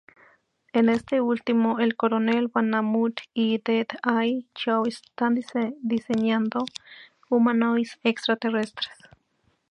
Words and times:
En 0.73 0.89
este 0.89 1.21
último, 1.21 1.77
el 1.77 1.95
Coronel 1.95 2.47
Bahamut 2.47 3.21
y 3.35 3.59
Dead-Eye 3.63 4.47
Joe 4.55 4.89
están 4.89 5.39
diseñando 5.83 6.65
humanoides-extraterrestres. 7.29 8.97